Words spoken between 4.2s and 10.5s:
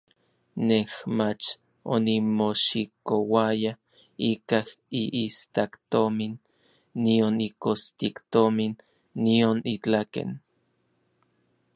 ikaj iistaktomin nion ikostiktomin, nion itlaken.